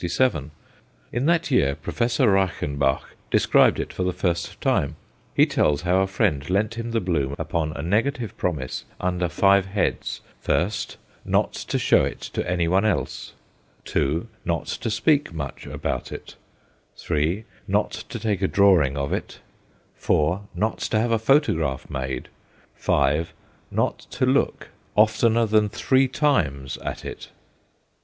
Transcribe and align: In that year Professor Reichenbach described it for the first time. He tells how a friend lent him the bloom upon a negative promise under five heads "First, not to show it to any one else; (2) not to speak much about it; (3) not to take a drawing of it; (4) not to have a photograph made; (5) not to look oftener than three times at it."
In 1.11 1.27
that 1.27 1.51
year 1.51 1.75
Professor 1.75 2.27
Reichenbach 2.31 3.03
described 3.29 3.79
it 3.79 3.93
for 3.93 4.01
the 4.01 4.11
first 4.11 4.59
time. 4.59 4.95
He 5.35 5.45
tells 5.45 5.83
how 5.83 5.97
a 6.01 6.07
friend 6.07 6.49
lent 6.49 6.73
him 6.73 6.89
the 6.89 6.99
bloom 6.99 7.35
upon 7.37 7.73
a 7.73 7.83
negative 7.83 8.35
promise 8.35 8.83
under 8.99 9.29
five 9.29 9.67
heads 9.67 10.21
"First, 10.39 10.97
not 11.23 11.53
to 11.53 11.77
show 11.77 12.03
it 12.03 12.19
to 12.33 12.49
any 12.49 12.67
one 12.67 12.83
else; 12.83 13.33
(2) 13.85 14.27
not 14.43 14.65
to 14.65 14.89
speak 14.89 15.33
much 15.35 15.67
about 15.67 16.11
it; 16.11 16.35
(3) 16.97 17.43
not 17.67 17.91
to 17.91 18.17
take 18.17 18.41
a 18.41 18.47
drawing 18.47 18.97
of 18.97 19.13
it; 19.13 19.39
(4) 19.97 20.47
not 20.55 20.79
to 20.79 20.97
have 20.99 21.11
a 21.11 21.19
photograph 21.19 21.91
made; 21.91 22.27
(5) 22.73 23.33
not 23.69 23.99
to 24.09 24.25
look 24.25 24.69
oftener 24.95 25.45
than 25.45 25.69
three 25.69 26.07
times 26.07 26.77
at 26.77 27.05
it." 27.05 27.29